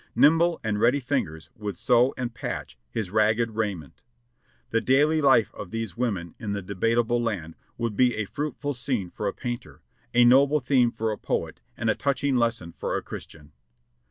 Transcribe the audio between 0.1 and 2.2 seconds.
Nimble and ready fingers would sew